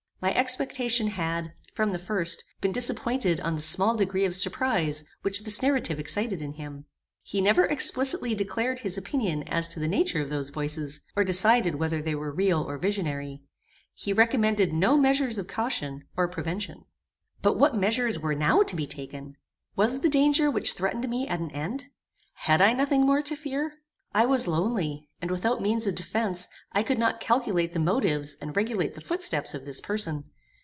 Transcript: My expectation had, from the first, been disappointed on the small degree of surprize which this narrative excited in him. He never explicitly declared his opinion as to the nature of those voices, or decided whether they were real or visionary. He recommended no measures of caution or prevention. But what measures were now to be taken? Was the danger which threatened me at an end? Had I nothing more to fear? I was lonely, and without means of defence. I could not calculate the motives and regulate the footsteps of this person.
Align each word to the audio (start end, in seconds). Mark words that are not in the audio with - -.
My 0.23 0.35
expectation 0.35 1.07
had, 1.07 1.53
from 1.73 1.91
the 1.93 1.97
first, 1.97 2.45
been 2.61 2.71
disappointed 2.71 3.39
on 3.41 3.55
the 3.55 3.61
small 3.63 3.95
degree 3.95 4.23
of 4.23 4.35
surprize 4.35 5.03
which 5.23 5.43
this 5.45 5.63
narrative 5.63 5.97
excited 5.99 6.43
in 6.43 6.51
him. 6.53 6.85
He 7.23 7.41
never 7.41 7.65
explicitly 7.65 8.35
declared 8.35 8.81
his 8.81 8.99
opinion 8.99 9.41
as 9.47 9.67
to 9.69 9.79
the 9.79 9.87
nature 9.87 10.21
of 10.21 10.29
those 10.29 10.49
voices, 10.49 11.01
or 11.15 11.23
decided 11.23 11.73
whether 11.79 12.03
they 12.03 12.13
were 12.13 12.31
real 12.31 12.61
or 12.61 12.77
visionary. 12.77 13.41
He 13.95 14.13
recommended 14.13 14.73
no 14.73 14.95
measures 14.95 15.39
of 15.39 15.47
caution 15.47 16.03
or 16.15 16.27
prevention. 16.27 16.85
But 17.41 17.57
what 17.57 17.75
measures 17.75 18.19
were 18.19 18.35
now 18.35 18.61
to 18.61 18.75
be 18.75 18.85
taken? 18.85 19.37
Was 19.75 20.01
the 20.01 20.07
danger 20.09 20.51
which 20.51 20.73
threatened 20.73 21.09
me 21.09 21.27
at 21.27 21.39
an 21.39 21.49
end? 21.49 21.85
Had 22.33 22.61
I 22.61 22.73
nothing 22.73 23.07
more 23.07 23.23
to 23.23 23.35
fear? 23.35 23.73
I 24.13 24.25
was 24.25 24.45
lonely, 24.45 25.07
and 25.21 25.31
without 25.31 25.61
means 25.61 25.87
of 25.87 25.95
defence. 25.95 26.49
I 26.73 26.83
could 26.83 26.97
not 26.99 27.21
calculate 27.21 27.71
the 27.71 27.79
motives 27.79 28.35
and 28.41 28.53
regulate 28.53 28.93
the 28.93 28.99
footsteps 28.99 29.53
of 29.53 29.63
this 29.63 29.79
person. 29.79 30.25